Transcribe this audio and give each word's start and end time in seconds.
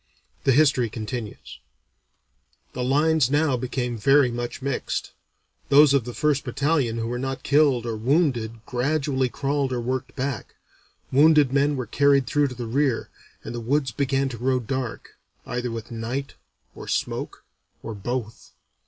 The 0.45 0.51
history 0.51 0.89
continues: 0.89 1.59
"The 2.73 2.83
lines 2.83 3.29
now 3.29 3.55
became 3.55 3.99
very 3.99 4.31
much 4.31 4.59
mixed. 4.63 5.11
Those 5.69 5.93
of 5.93 6.05
the 6.05 6.13
first 6.15 6.43
battalion 6.43 6.97
who 6.97 7.05
were 7.05 7.19
not 7.19 7.43
killed 7.43 7.85
or 7.85 7.95
wounded 7.95 8.65
gradually 8.65 9.29
crawled 9.29 9.71
or 9.71 9.79
worked 9.79 10.15
back; 10.15 10.55
wounded 11.11 11.53
men 11.53 11.75
were 11.75 11.85
carried 11.85 12.25
through 12.25 12.47
to 12.47 12.55
the 12.55 12.65
rear; 12.65 13.11
and 13.43 13.53
the 13.53 13.59
woods 13.59 13.91
began 13.91 14.27
to 14.29 14.39
grow 14.39 14.59
dark, 14.59 15.19
either 15.45 15.69
with 15.69 15.91
night 15.91 16.33
or 16.73 16.87
smoke 16.87 17.45
or 17.83 17.93
both. 17.93 18.53